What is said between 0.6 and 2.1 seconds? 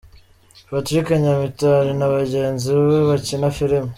Patrick Nyamitali na